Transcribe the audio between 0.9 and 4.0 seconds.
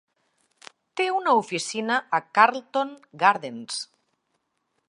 Té una oficina a Carlton Gardens.